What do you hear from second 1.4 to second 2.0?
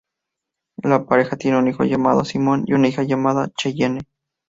un hijo